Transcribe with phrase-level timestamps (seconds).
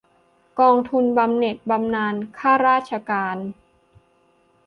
[0.59, 3.37] กองทุนบำเหน็จบำนาญข้าราชการ